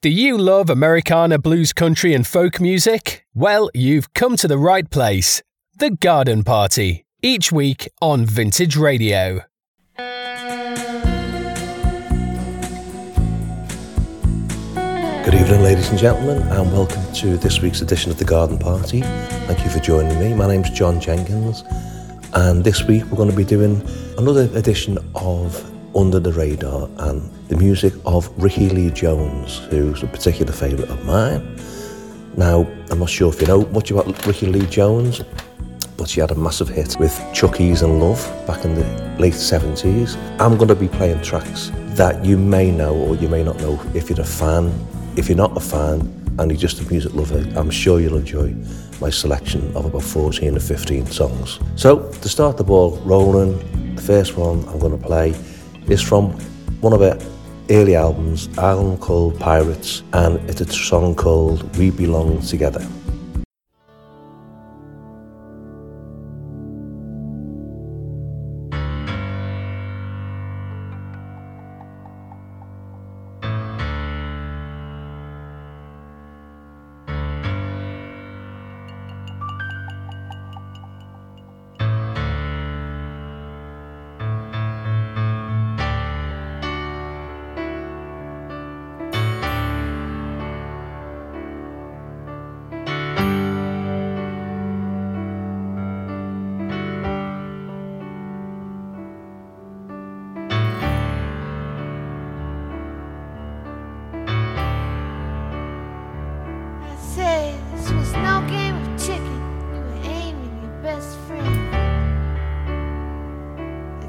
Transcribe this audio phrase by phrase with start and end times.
[0.00, 3.26] Do you love Americana blues country and folk music?
[3.34, 5.42] Well, you've come to the right place.
[5.76, 9.40] The Garden Party, each week on Vintage Radio.
[9.96, 10.06] Good
[15.34, 19.00] evening, ladies and gentlemen, and welcome to this week's edition of The Garden Party.
[19.00, 20.32] Thank you for joining me.
[20.32, 21.64] My name's John Jenkins,
[22.34, 23.82] and this week we're going to be doing
[24.16, 30.06] another edition of Under the Radar and the music of Rickie Lee Jones, who's a
[30.06, 31.58] particular favourite of mine.
[32.36, 35.22] Now, I'm not sure if you know much about Rickie Lee Jones,
[35.96, 38.84] but she had a massive hit with Chuck E.'s in Love back in the
[39.18, 40.16] late 70s.
[40.38, 43.82] I'm going to be playing tracks that you may know or you may not know
[43.92, 44.72] if you're a fan.
[45.16, 46.02] If you're not a fan
[46.38, 48.54] and you're just a music lover, I'm sure you'll enjoy
[49.00, 51.58] my selection of about 14 or 15 songs.
[51.74, 55.34] So, to start the ball rolling, the first one I'm going to play
[55.88, 56.30] is from
[56.80, 57.18] one of her
[57.70, 62.86] early albums, album called Pirates, and it's a song called We Belong Together.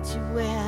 [0.10, 0.59] We belong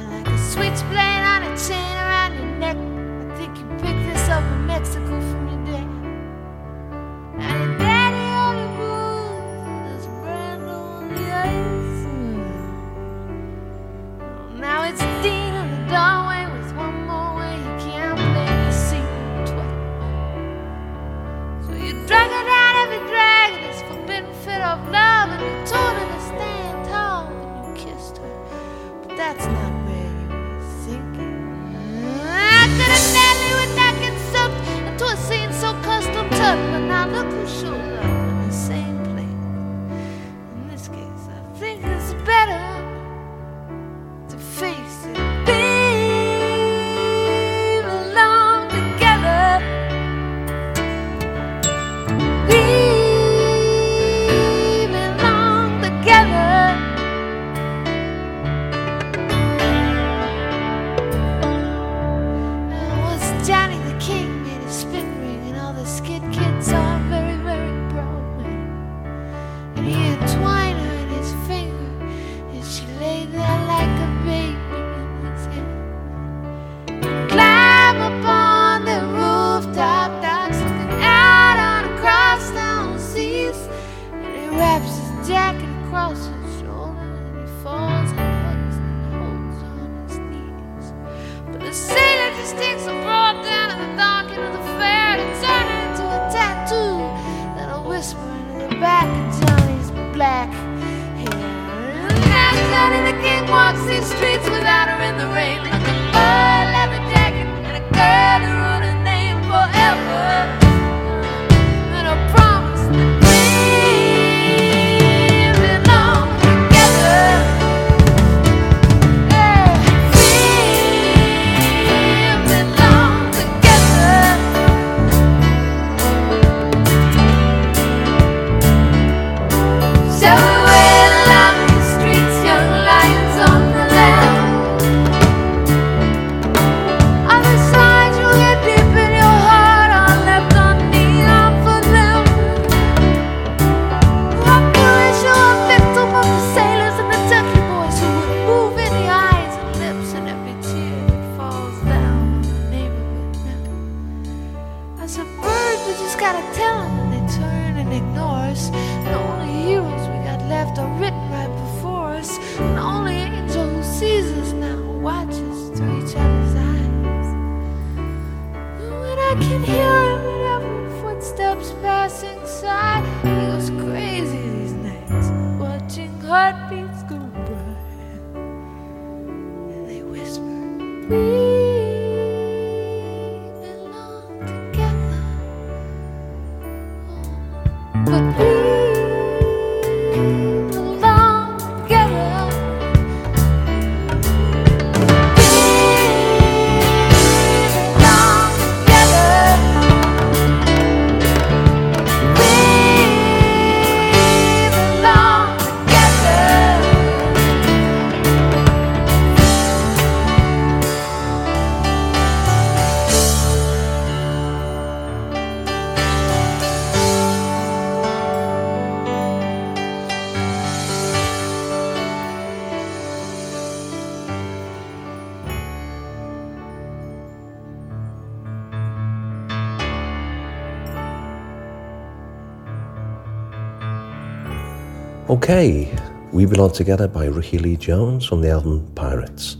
[235.31, 235.89] Okay,
[236.33, 239.55] We Belong Together by Rickie Lee Jones from the album Pirates.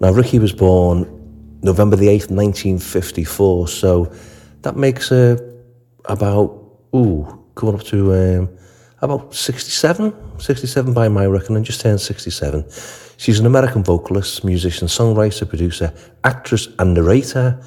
[0.00, 1.08] Now, Rickie was born
[1.62, 4.12] November the 8th, 1954, so
[4.60, 5.38] that makes her
[6.04, 6.62] about,
[6.94, 8.50] ooh, coming up to um,
[9.00, 12.66] about 67, 67 by my reckoning, just turned 67.
[13.16, 15.90] She's an American vocalist, musician, songwriter, producer,
[16.24, 17.64] actress, and narrator.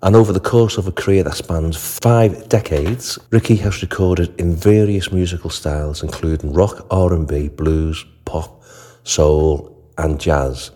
[0.00, 4.54] And over the course of a career that spans five decades, Rickie has recorded in
[4.54, 8.62] various musical styles, including rock, R&B, blues, pop,
[9.02, 10.70] soul, and jazz.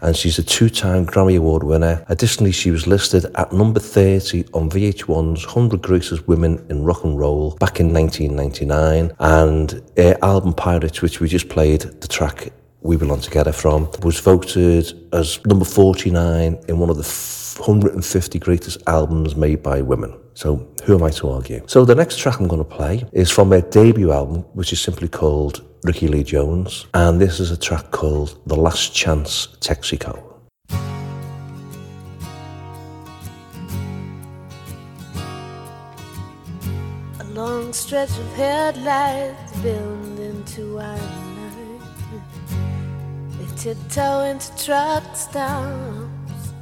[0.00, 2.02] And she's a two-time Grammy Award winner.
[2.08, 7.18] Additionally, she was listed at number 30 on VH1's 100 Greatest Women in Rock and
[7.18, 9.14] Roll back in 1999.
[9.18, 12.52] And her album Pirates, which we just played the track
[12.86, 17.02] We Belong Together from, was voted as number 49 in one of the
[17.60, 20.16] 150 greatest albums made by women.
[20.34, 21.62] So who am I to argue?
[21.66, 24.80] So the next track I'm going to play is from their debut album, which is
[24.80, 26.86] simply called Rickie Lee Jones.
[26.94, 30.22] And this is a track called The Last Chance Texaco.
[37.18, 41.25] A long stretch of headlights build into our
[43.56, 46.52] tiptoe into truck stops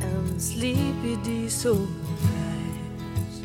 [0.00, 1.88] and sleepy diesel
[2.22, 3.40] eyes.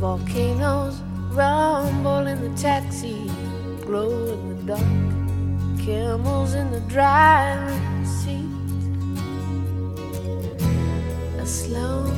[0.00, 3.30] Volcanoes rumble in the taxi,
[3.82, 5.84] glow in the dark.
[5.84, 8.48] Camels in the driving seat.
[11.38, 12.10] A slow,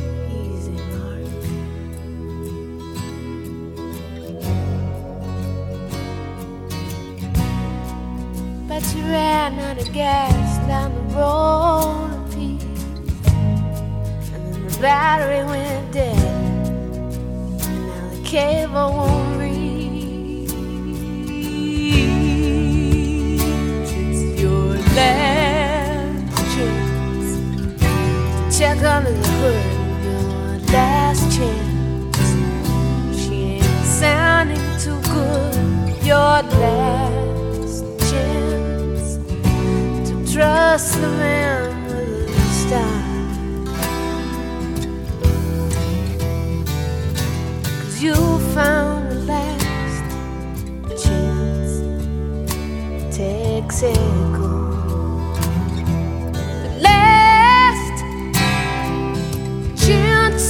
[8.96, 12.62] You ran out of gas down the road of peace.
[14.32, 16.16] And then the battery went dead.
[17.66, 20.50] And now the cable won't reach.
[23.92, 26.96] It's your last chance
[28.58, 29.64] check under the hood.
[30.04, 32.18] Your last chance.
[33.20, 35.54] She ain't sounding too good.
[36.02, 37.05] Your last.
[40.76, 43.04] Trust the man with the style.
[47.80, 48.14] Cause you
[48.52, 50.04] found the last
[51.02, 51.72] chance.
[53.16, 54.52] Texaco.
[56.62, 57.96] The last
[59.86, 60.46] chance.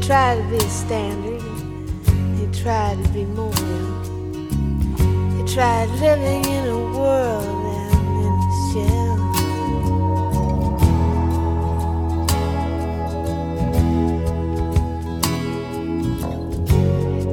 [0.00, 0.60] Try to be a
[5.58, 9.18] tried living in a world and in a shell.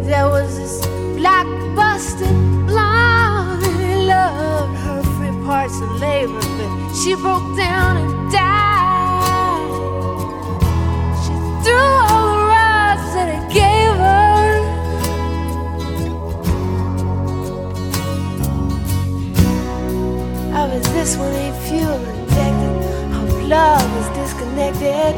[0.10, 0.76] There was this
[1.18, 8.15] black busted blonde, he loved her free parts of labor, but she broke down and
[23.96, 25.16] Was disconnected.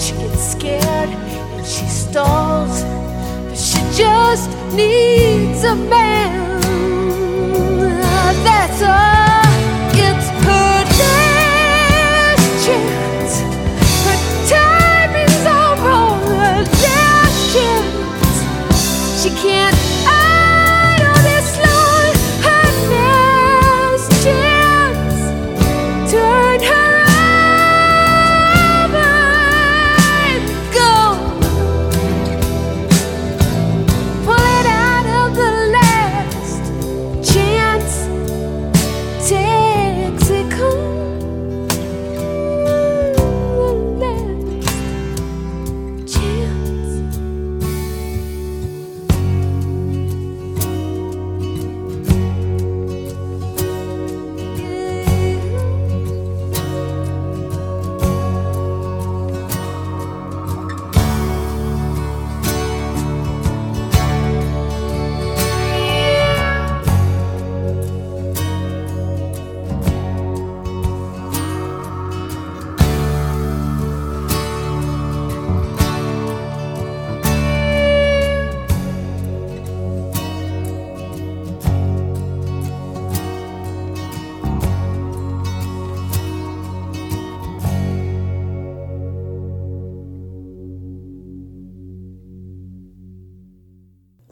[0.00, 6.60] She gets scared and she stalls, but she just needs a man.
[8.42, 9.29] That's all.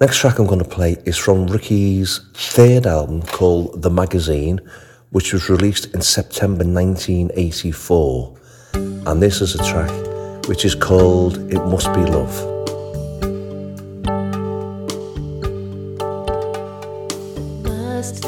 [0.00, 4.60] Next track I'm going to play is from Rickie's third album called The Magazine,
[5.10, 8.36] which was released in September 1984.
[8.74, 9.90] And this is a track
[10.46, 12.58] which is called It Must Be Love.
[17.64, 18.24] must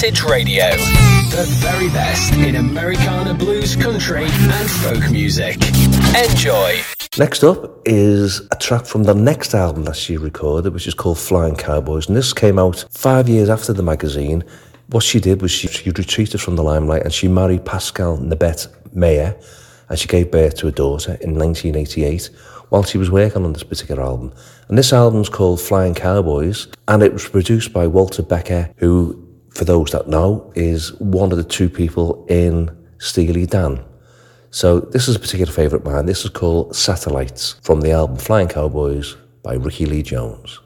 [0.00, 0.70] Vintage Radio.
[1.28, 5.56] The very best in Americana blues, country, and folk music.
[6.16, 6.80] Enjoy.
[7.18, 11.18] Next up is a track from the next album that she recorded, which is called
[11.18, 12.08] Flying Cowboys.
[12.08, 14.42] And this came out five years after the magazine.
[14.88, 18.68] What she did was she, she retreated from the limelight and she married Pascal Nabet
[18.94, 19.38] Mayer
[19.90, 22.30] and she gave birth to a daughter in 1988
[22.70, 24.32] while she was working on this particular album.
[24.68, 29.64] And this album's called Flying Cowboys, and it was produced by Walter Becker, who, for
[29.64, 33.84] those that know, is one of the two people in Steely Dan.
[34.50, 36.06] So this is a particular favourite of mine.
[36.06, 40.60] This is called Satellites from the album Flying Cowboys by Rickie Lee Jones.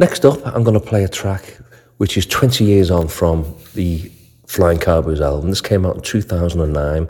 [0.00, 1.58] Next up, I'm going to play a track
[1.98, 4.10] which is 20 years on from the
[4.46, 5.50] Flying Cowboys album.
[5.50, 7.06] This came out in 2009.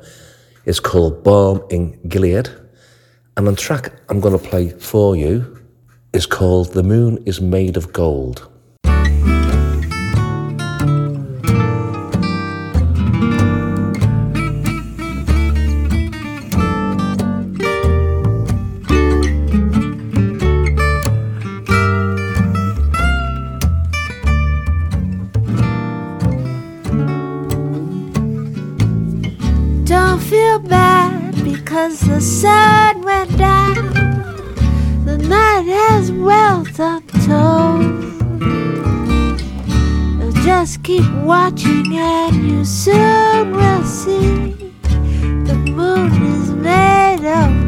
[0.64, 2.48] It's called Balm in Gilead.
[3.36, 5.64] And the track I'm going to play for you
[6.12, 8.49] is called The Moon is Made of Gold.
[31.80, 33.74] Because the sun went down.
[35.06, 38.04] The night has wealth untold.
[40.44, 44.74] Just keep watching and you soon will see
[45.48, 47.59] the moon is made of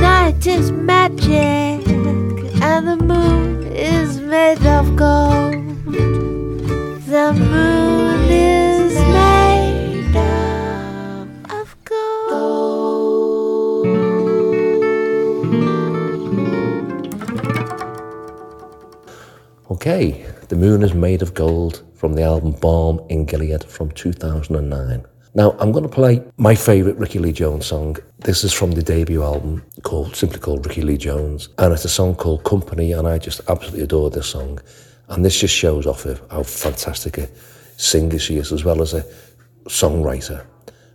[0.00, 1.86] night is magic,
[2.62, 5.52] and the moon is made of gold.
[7.06, 10.16] The moon is made
[11.50, 13.86] of, gold.
[19.70, 25.04] Okay, The Moon is Made of Gold from the album Balm in Gilead from 2009.
[25.32, 27.96] Now, I'm going to play my favourite Rickie Lee Jones song.
[28.18, 31.88] This is from the debut album called simply called Rickie Lee Jones, and it's a
[31.88, 34.58] song called Company, and I just absolutely adore this song.
[35.08, 37.28] And this just shows off of how fantastic a
[37.76, 39.04] singer she is, as well as a
[39.66, 40.44] songwriter.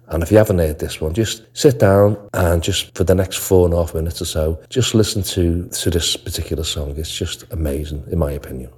[0.08, 3.38] And if you haven't heard this one, just sit down and just for the next
[3.38, 6.94] four and a half minutes or so, just listen to, to this particular song.
[6.98, 8.70] It's just amazing, in my opinion.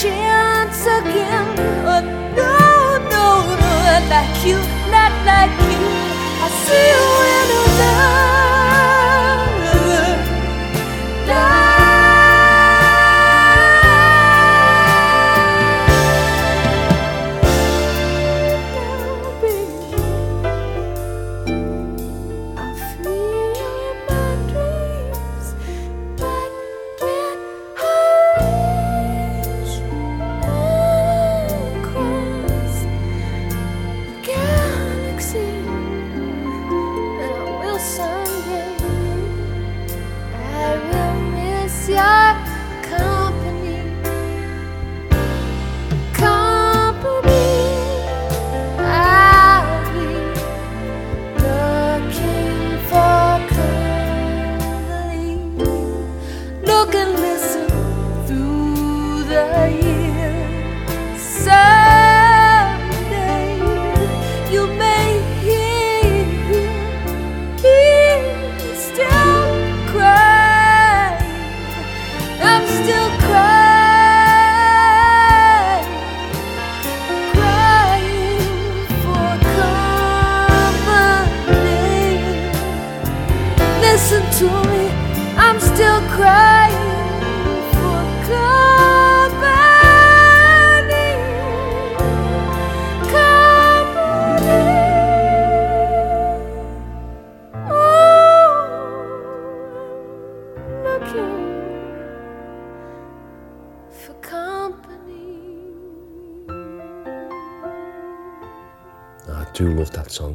[0.00, 1.46] chance again.
[1.84, 2.00] Oh,
[2.40, 2.54] no,
[3.12, 3.26] no,
[3.60, 3.72] no,
[4.08, 4.56] like you,
[4.90, 5.80] not like you.
[6.40, 7.19] I see you.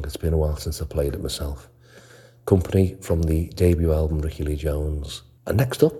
[0.06, 1.68] It's been a while since I played it myself.
[2.46, 5.22] Company from the debut album Rickie Lee Jones.
[5.46, 5.94] And next up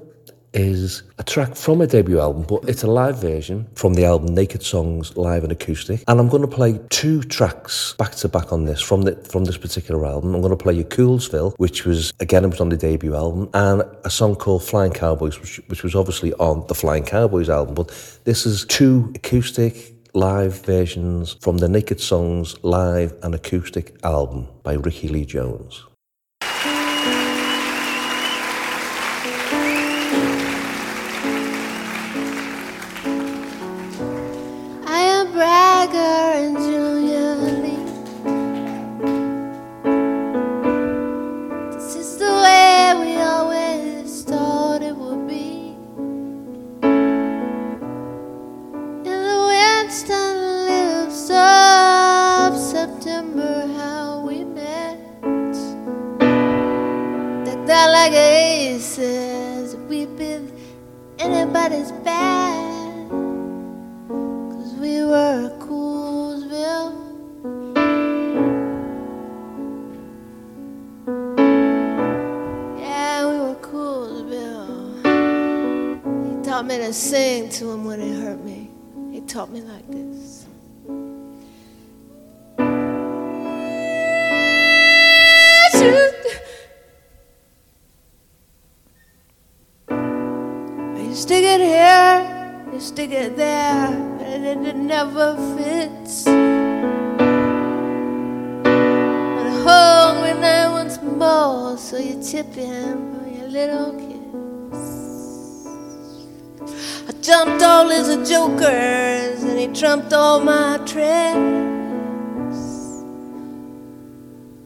[0.55, 4.33] is a track from a debut album, but it's a live version from the album
[4.35, 6.05] Naked Songs Live and Acoustic.
[6.07, 9.45] And I'm going to play two tracks back to back on this from the from
[9.45, 10.35] this particular album.
[10.35, 13.51] I'm going to play you Coolsville, which was again it was on the debut album,
[13.55, 17.75] and a song called Flying Cowboys, which, which was obviously on the Flying Cowboys album.
[17.75, 17.88] But
[18.25, 24.72] this is two acoustic live versions from the Naked Songs live and acoustic album by
[24.72, 25.85] Rickie Lee Jones.
[61.57, 63.09] Anybody's bad.
[64.11, 66.92] Cause we were a Coolsville.
[72.79, 74.97] Yeah, we were Coolsville.
[76.27, 78.71] He taught me to sing to him when it hurt me.
[79.11, 80.47] He taught me like this.
[85.81, 86.12] You
[92.96, 96.24] stick it there, and it, never fits.
[96.24, 96.35] But
[99.68, 105.66] hungry now once more, so you tip him for your little kiss.
[107.06, 111.02] I jumped all his jokers, and he trumped all my tricks.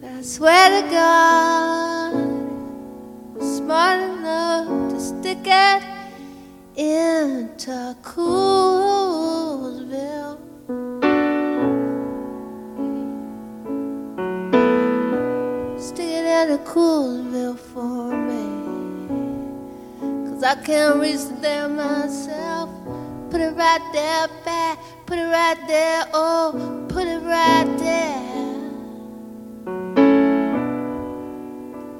[0.04, 2.14] I swear to God,
[3.34, 5.89] I'm smart enough to stick it
[6.80, 8.38] into Coolsville.
[15.78, 18.44] Stick it into Coolsville for me.
[20.30, 22.70] Cause I can't reach there myself.
[23.30, 24.78] Put it right there, back.
[25.04, 28.20] Put it right there, oh, put it right there.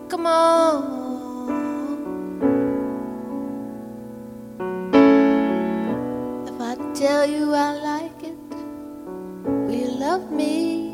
[0.09, 1.00] Come on.
[7.01, 8.37] Tell you I like it,
[9.47, 10.93] will you love me?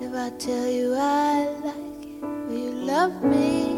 [0.00, 3.77] If I tell you I like it, will you love me?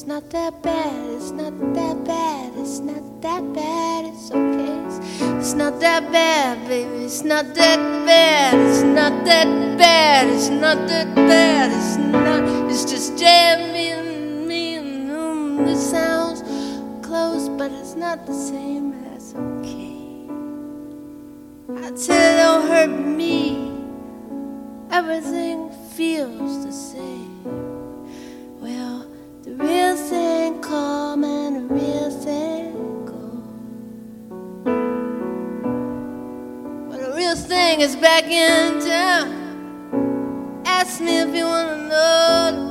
[0.00, 4.86] It's not that bad, it's not that bad, it's not that bad, it's okay.
[4.86, 10.48] It's, it's not that bad, baby, it's not that bad, it's not that bad, it's
[10.48, 16.40] not that bad, it's not jam me and me and mm, the sounds
[17.06, 19.04] close, but it's not the same.
[19.04, 20.24] That's okay.
[21.76, 23.70] I tell it don't hurt me.
[24.90, 27.44] Everything feels the same.
[28.62, 29.09] Well,
[29.50, 33.42] the real thing come and the real thing go.
[36.88, 40.62] Well, the real thing is back in town.
[40.64, 42.69] Ask me if you wanna know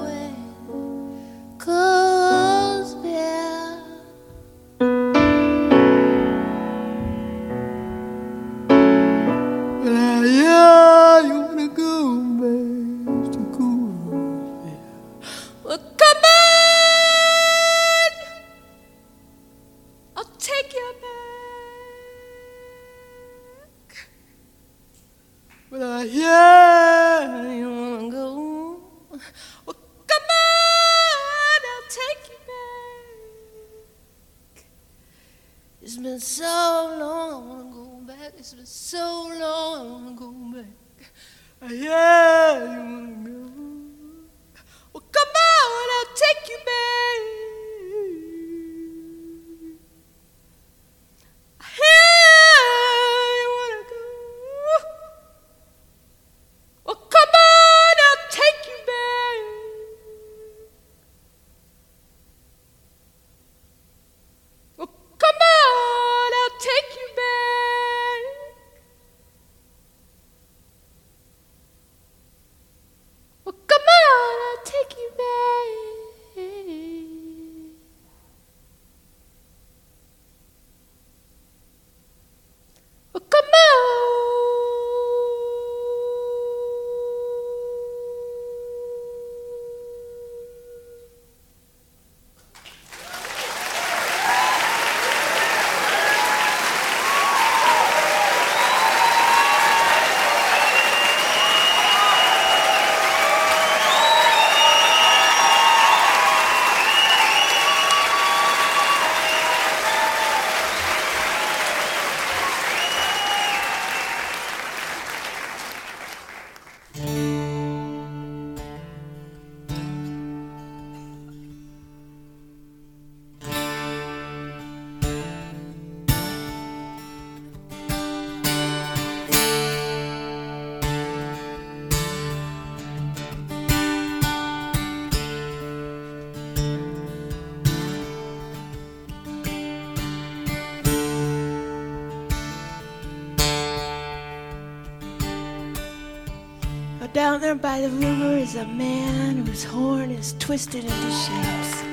[147.30, 151.84] Down there by the river is a man whose horn is twisted into shapes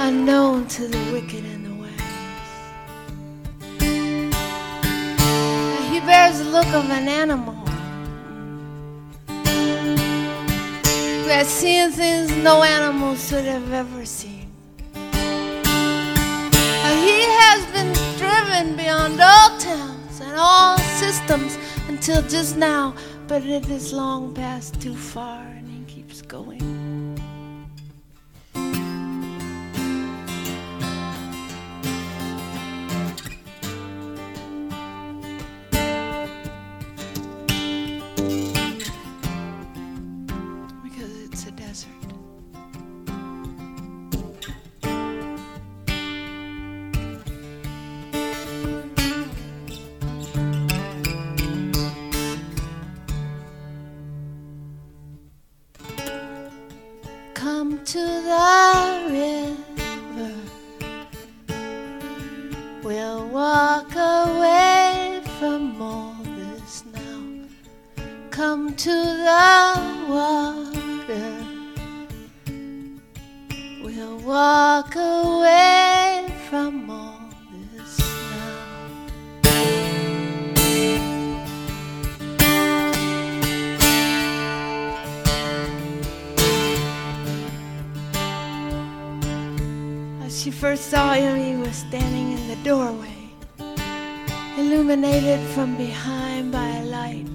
[0.00, 1.92] unknown to the wicked and the wise.
[5.88, 7.54] He bears the look of an animal
[11.22, 14.50] who has seen things no animal should have ever seen.
[17.06, 22.94] He has been driven beyond all towns and all systems until just now,
[23.30, 25.39] but it is long past too far,
[74.00, 77.20] We'll walk away from all
[77.74, 78.56] this now.
[90.24, 93.28] As she first saw him, he was standing in the doorway,
[94.56, 97.26] illuminated from behind by a light.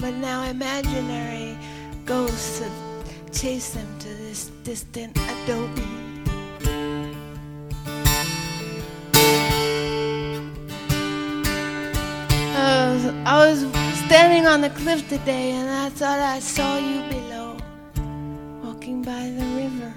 [0.00, 1.58] But now imaginary
[2.06, 2.89] ghosts have
[3.32, 5.82] chased them to this distant adobe.
[12.56, 17.02] I was, I was standing on the cliff today and I thought I saw you
[17.08, 17.56] below.
[18.80, 19.92] walking by the river,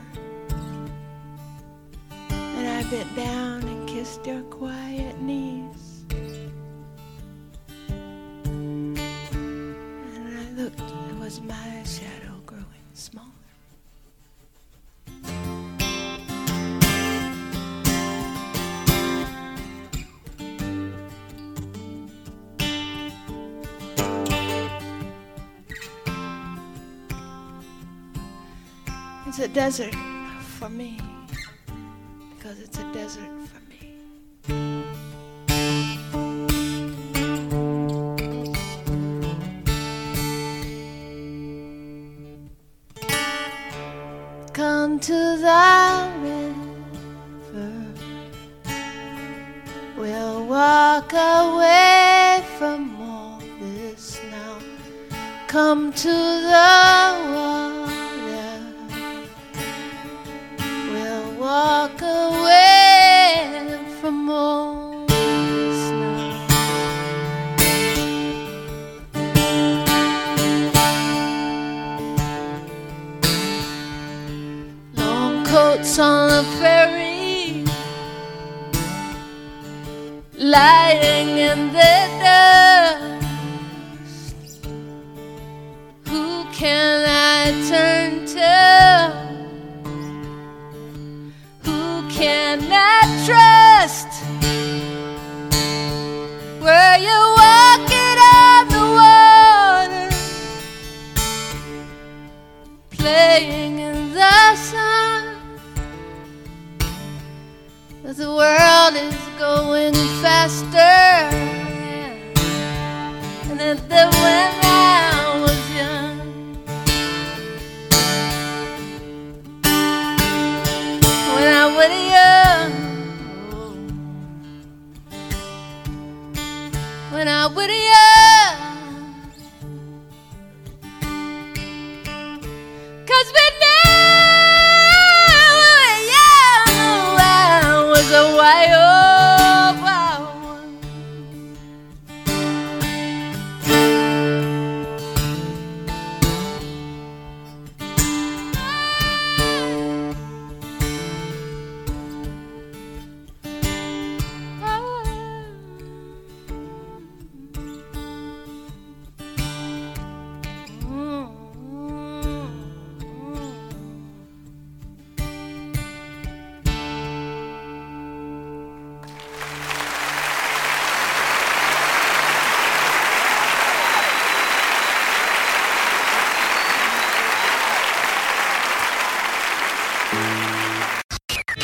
[2.30, 6.04] and I bent down and kissed your quiet knees.
[7.88, 8.98] And
[10.38, 12.33] I looked, it was my shadow
[13.04, 13.28] smaller.
[29.28, 29.94] It's a desert
[30.60, 31.00] for me
[32.38, 33.33] because it's a desert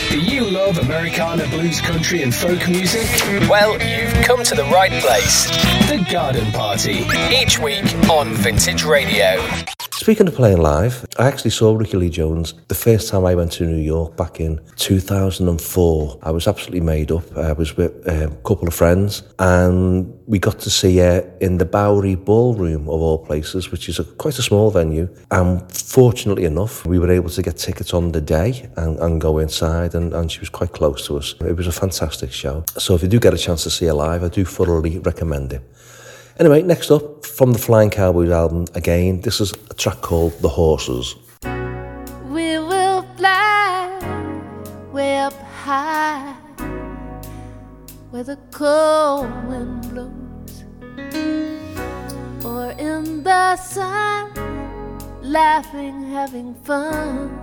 [0.09, 3.07] Do you love Americana blues country and folk music?
[3.49, 5.45] Well, you've come to the right place.
[5.87, 7.05] The Garden Party.
[7.31, 9.39] Each week on Vintage Radio.
[10.09, 13.51] Speaking of playing live, I actually saw Rickie Lee Jones the first time I went
[13.51, 16.19] to New York back in 2004.
[16.23, 17.37] I was absolutely made up.
[17.37, 21.59] I was with um, a couple of friends and we got to see her in
[21.59, 25.07] the Bowery Ballroom of all places, which is a, quite a small venue.
[25.29, 29.37] And fortunately enough, we were able to get tickets on the day and, and go
[29.37, 31.35] inside and, and she was quite close to us.
[31.41, 32.63] It was a fantastic show.
[32.79, 35.53] So if you do get a chance to see her live, I do thoroughly recommend
[35.53, 35.61] it.
[36.39, 40.47] Anyway, next up from the Flying Cowboys album, again, this is a track called The
[40.47, 41.15] Horses.
[41.43, 43.99] We will fly
[44.93, 46.33] way up high
[48.11, 50.63] where the cold wind blows,
[52.45, 54.31] or in the sun,
[55.21, 57.37] laughing, having fun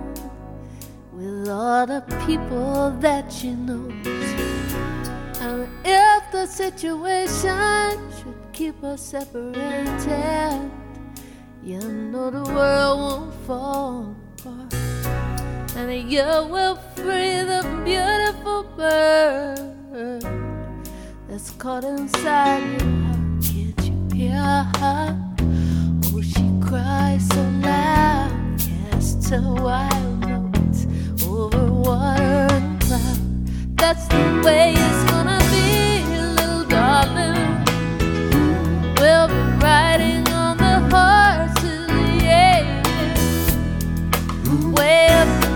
[1.13, 3.91] with all the people that you know.
[5.39, 10.71] And if the situation should keep us separated,
[11.61, 14.73] you know the world won't fall apart.
[15.75, 20.23] And you will free the beautiful bird
[21.29, 23.43] that's caught inside your heart.
[23.43, 24.41] Can't you hear
[24.79, 25.35] her?
[26.05, 30.87] Oh, she cries so loud, casts her wild notes
[31.27, 33.19] over water and cloud.
[33.77, 36.01] That's the way it's gonna be,
[36.33, 37.36] little darling.
[39.07, 41.87] We'll be riding on the horses,
[42.21, 42.83] yeah.
[44.75, 45.46] Way up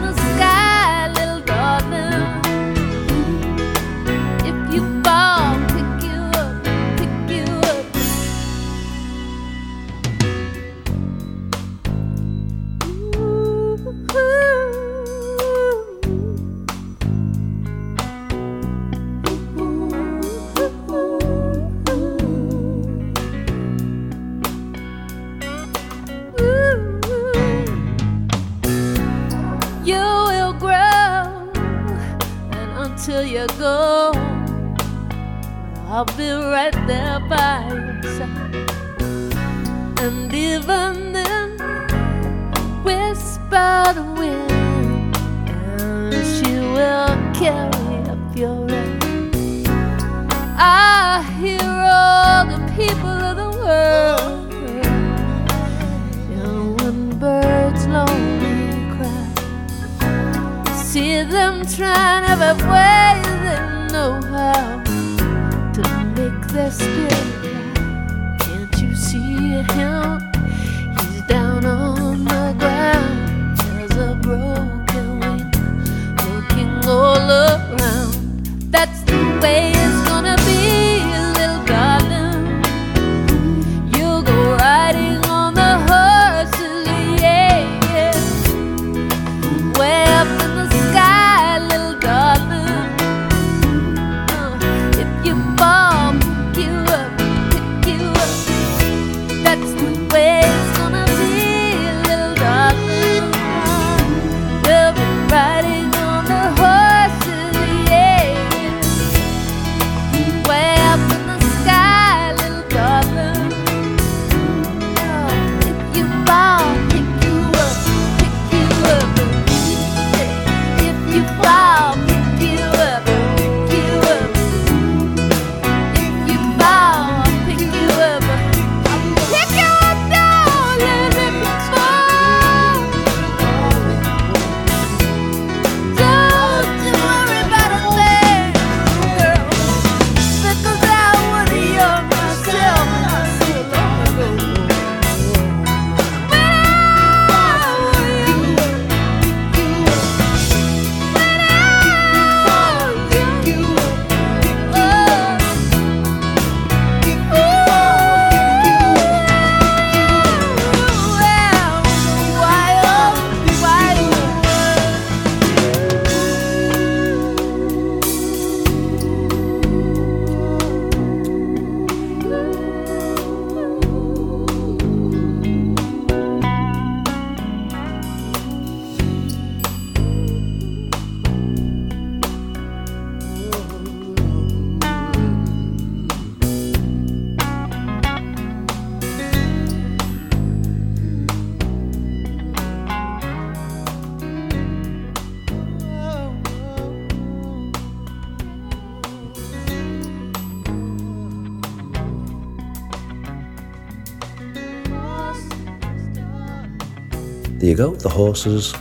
[207.82, 208.76] Without the Horses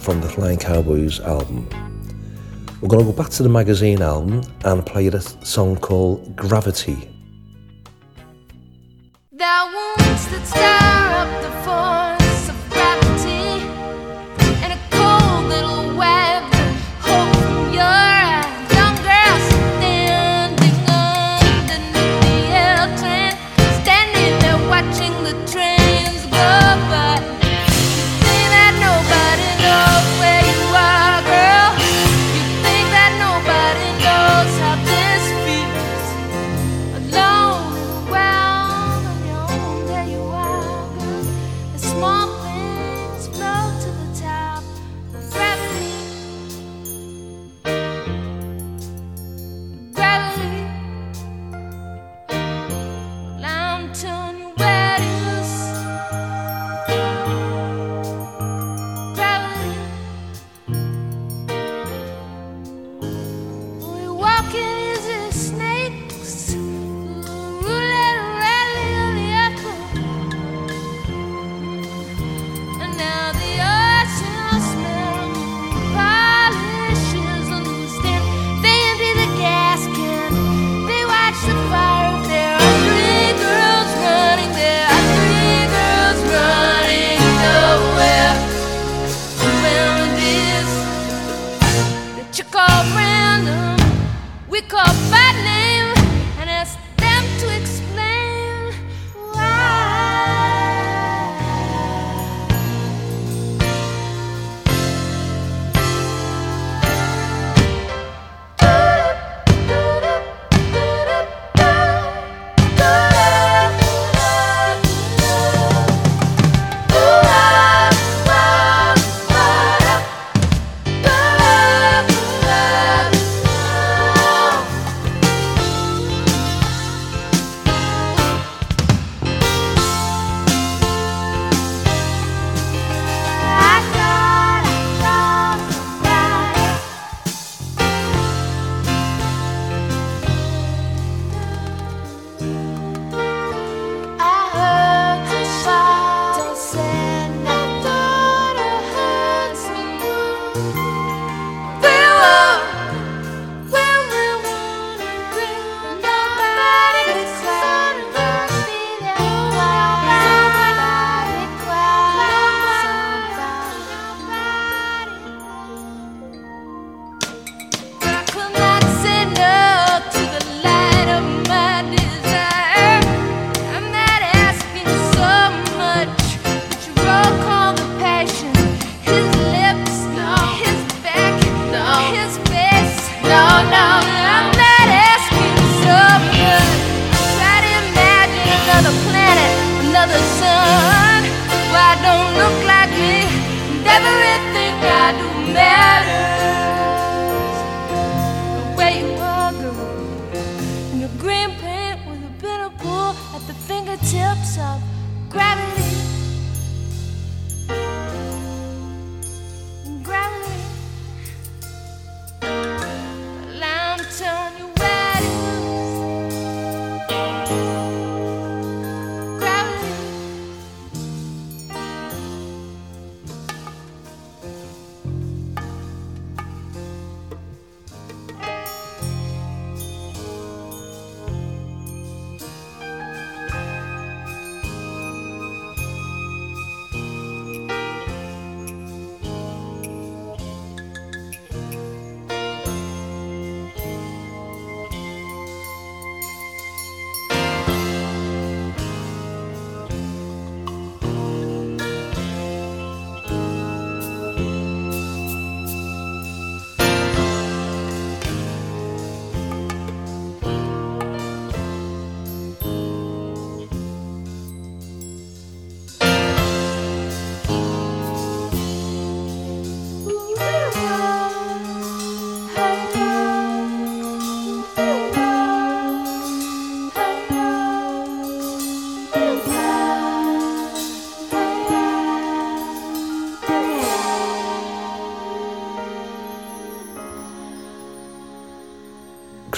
[0.00, 1.66] from the Flying Cowboys album.
[2.82, 7.11] We're going to go back to the magazine album and play a song called Gravity.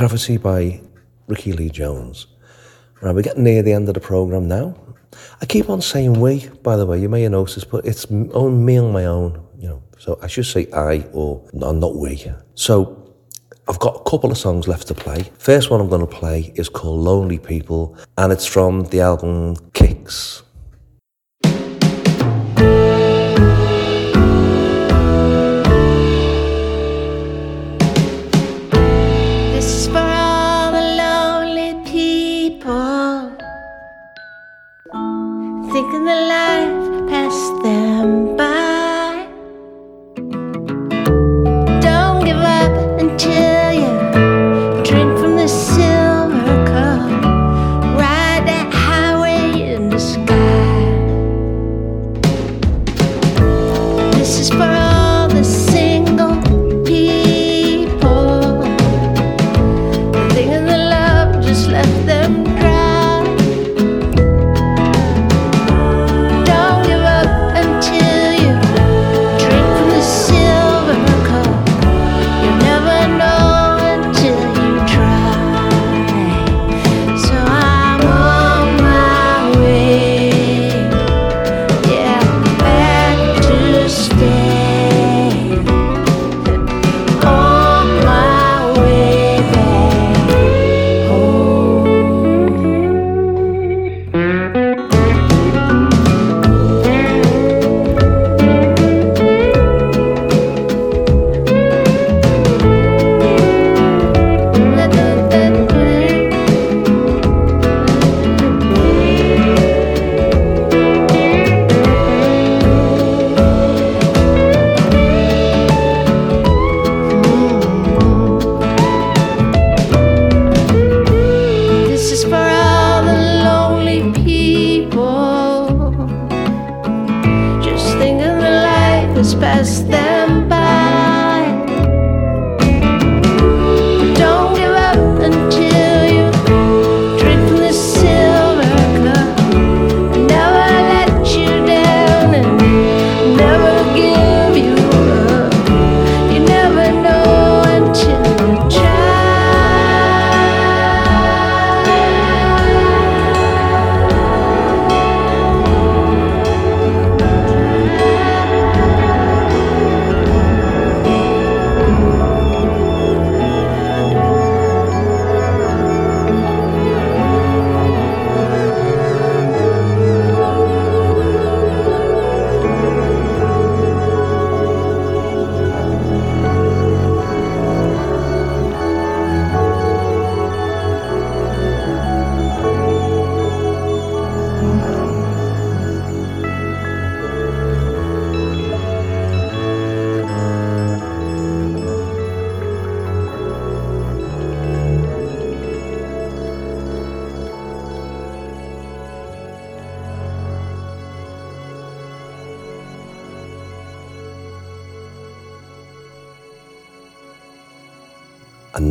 [0.04, 0.82] Gravity by
[1.28, 2.26] Rickie Lee Jones.
[3.00, 4.76] Right, we're getting near the end of the programme now.
[5.40, 8.66] I keep on saying we, by the way, you may have noticed, but it's on
[8.66, 9.82] me on my own, you know.
[9.98, 12.22] So I should say I or not we.
[12.54, 13.14] So
[13.66, 15.22] I've got a couple of songs left to play.
[15.38, 19.56] First one I'm going to play is called Lonely People, and it's from the album
[19.72, 20.42] Kicks.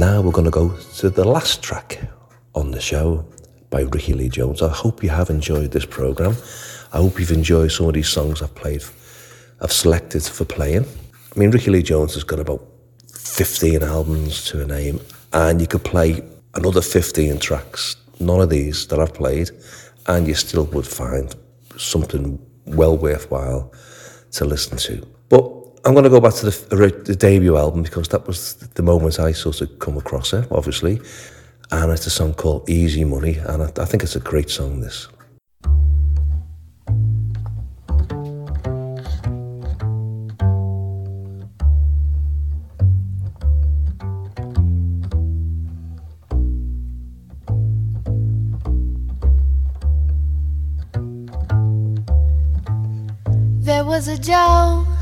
[0.04, 1.98] Now we're going to go to the last track
[2.56, 3.26] on the show
[3.70, 4.62] by Rickie Lee Jones.
[4.62, 6.36] I hope you have enjoyed this program.
[6.92, 8.84] I hope you've enjoyed some of these songs I've played,
[9.62, 10.84] I've selected for playing.
[11.34, 12.62] I mean, Rickie Lee Jones has got about
[13.14, 15.00] 15 albums to a name,
[15.32, 16.22] and you could play
[16.54, 19.52] another 15 tracks, none of these that I've played,
[20.08, 21.34] and you still would find
[21.78, 23.72] something well worthwhile
[24.32, 25.13] to listen to.
[25.86, 29.20] I'm going to go back to the, the, debut album because that was the moment
[29.20, 31.02] I sort of come across it, obviously.
[31.72, 34.80] And it's a song called Easy Money, and I, I think it's a great song,
[34.80, 35.10] this.
[53.60, 54.93] There was a Joe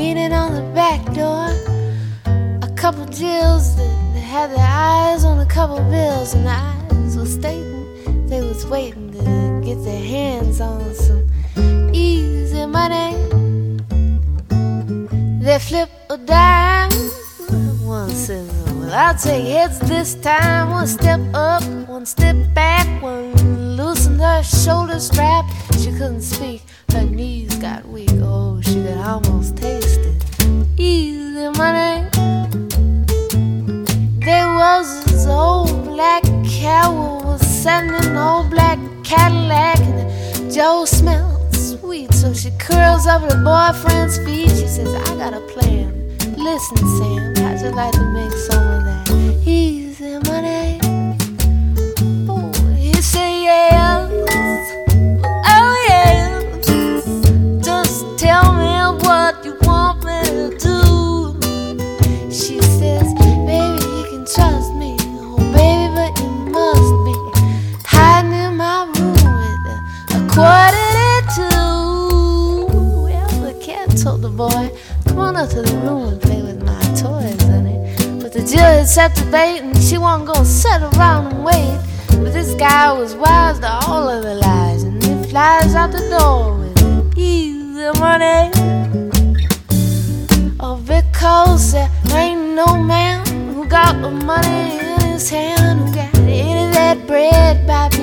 [0.00, 1.46] leaning on the back door.
[2.68, 7.26] A couple Jills that, had their eyes on a couple bills, and the eyes were
[7.26, 11.24] stating they was waiting to get their hands on some
[11.92, 13.10] easy money.
[15.44, 16.90] They flip a dime.
[17.84, 20.70] One says, Well, I'll take heads this time.
[20.70, 25.44] One step up, one step back, one loosened her shoulder strap.
[25.78, 26.62] She couldn't speak.
[26.92, 29.79] Her knees got weak, oh, she could almost taste
[37.66, 44.18] in the old black Cadillac, and Joe smelled sweet, so she curls up her boyfriend's
[44.18, 44.48] feet.
[44.48, 45.92] She says, I got a plan.
[46.36, 48.29] Listen, Sam, how'd you like to make
[78.90, 81.78] set the date and she wasn't gonna sit around and wait.
[82.08, 86.00] But this guy was wise to all of the lies and he flies out the
[86.10, 88.50] door with easy money.
[90.58, 93.24] Oh, because there ain't no man
[93.54, 97.99] who got the money in his hand who got any of that bread by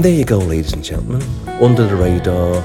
[0.00, 1.20] And there you go, ladies and gentlemen,
[1.62, 2.62] under the radar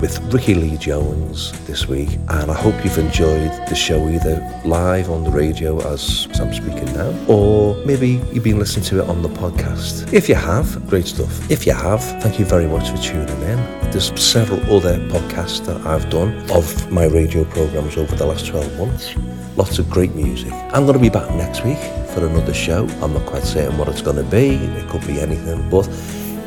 [0.00, 2.10] with Rickie Lee Jones this week.
[2.28, 6.84] And I hope you've enjoyed the show either live on the radio as I'm speaking
[6.92, 10.12] now, or maybe you've been listening to it on the podcast.
[10.12, 11.50] If you have, great stuff.
[11.50, 13.56] If you have, thank you very much for tuning in.
[13.90, 18.78] There's several other podcasts that I've done of my radio programs over the last 12
[18.78, 19.12] months.
[19.56, 20.52] Lots of great music.
[20.52, 21.80] I'm going to be back next week
[22.14, 22.86] for another show.
[23.02, 24.50] I'm not quite certain what it's going to be.
[24.50, 25.88] It could be anything, but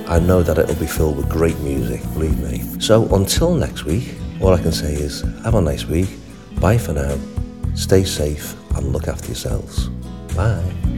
[0.10, 2.64] I know that it'll be filled with great music, believe me.
[2.82, 6.10] So until next week, all I can say is have a nice week.
[6.60, 7.16] Bye for now.
[7.76, 9.90] Stay safe and look after yourselves.
[10.36, 10.89] Bye.